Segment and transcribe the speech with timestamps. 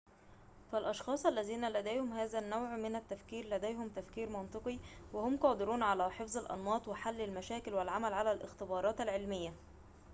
[0.71, 4.79] فالأشخاص الذين لديهم هذا النوع من التفكير لديهم تفكير منطقي
[5.13, 9.53] وهم قادرون على حفظ الأنماط وحل المشاكل والعمل على الاختبارات العلمية